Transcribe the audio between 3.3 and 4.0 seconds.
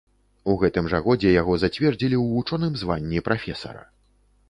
прафесара.